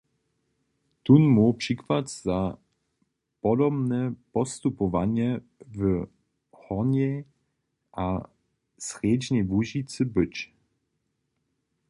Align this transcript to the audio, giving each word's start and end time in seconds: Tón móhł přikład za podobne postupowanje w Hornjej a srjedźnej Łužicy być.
Tón 1.03 1.21
móhł 1.35 1.53
přikład 1.61 2.05
za 2.23 2.39
podobne 3.43 4.01
postupowanje 4.33 5.29
w 5.75 5.79
Hornjej 6.61 7.15
a 8.03 8.07
srjedźnej 8.87 9.43
Łužicy 9.51 10.01
być. 10.15 10.37